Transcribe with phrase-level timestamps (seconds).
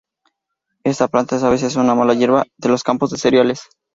[0.83, 3.61] Esta planta es a veces una mala hierba de los campos de cereales.